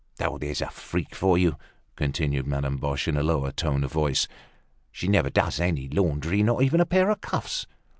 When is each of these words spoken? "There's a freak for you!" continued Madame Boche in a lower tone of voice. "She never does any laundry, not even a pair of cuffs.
"There's 0.17 0.63
a 0.63 0.69
freak 0.71 1.13
for 1.13 1.37
you!" 1.37 1.57
continued 1.95 2.47
Madame 2.47 2.77
Boche 2.77 3.07
in 3.07 3.15
a 3.17 3.21
lower 3.21 3.51
tone 3.51 3.83
of 3.83 3.91
voice. 3.91 4.27
"She 4.91 5.07
never 5.07 5.29
does 5.29 5.59
any 5.59 5.87
laundry, 5.89 6.41
not 6.41 6.63
even 6.63 6.81
a 6.81 6.87
pair 6.87 7.11
of 7.11 7.21
cuffs. 7.21 7.67